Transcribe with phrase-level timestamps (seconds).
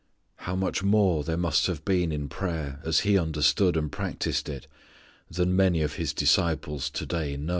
[0.37, 4.65] How much more there must have been in prayer as He understood and practiced it
[5.29, 7.49] than many of His disciples to day know.